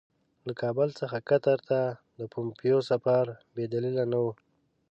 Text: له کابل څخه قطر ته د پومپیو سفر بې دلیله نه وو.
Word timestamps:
له 0.47 0.53
کابل 0.61 0.89
څخه 0.99 1.17
قطر 1.29 1.57
ته 1.69 1.79
د 2.19 2.21
پومپیو 2.33 2.79
سفر 2.91 3.23
بې 3.53 3.65
دلیله 3.73 4.03
نه 4.11 4.17
وو. 4.23 4.31